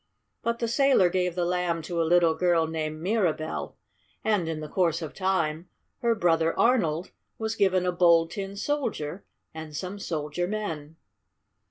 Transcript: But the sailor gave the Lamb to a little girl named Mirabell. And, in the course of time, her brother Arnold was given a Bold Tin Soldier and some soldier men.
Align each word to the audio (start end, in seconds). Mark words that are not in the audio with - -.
But 0.41 0.57
the 0.57 0.67
sailor 0.67 1.09
gave 1.11 1.35
the 1.35 1.45
Lamb 1.45 1.83
to 1.83 2.01
a 2.01 2.11
little 2.11 2.33
girl 2.33 2.65
named 2.65 3.03
Mirabell. 3.03 3.75
And, 4.23 4.49
in 4.49 4.59
the 4.59 4.67
course 4.67 4.99
of 5.03 5.13
time, 5.13 5.69
her 5.99 6.15
brother 6.15 6.57
Arnold 6.57 7.11
was 7.37 7.53
given 7.53 7.85
a 7.85 7.91
Bold 7.91 8.31
Tin 8.31 8.55
Soldier 8.55 9.23
and 9.53 9.75
some 9.75 9.99
soldier 9.99 10.47
men. 10.47 10.95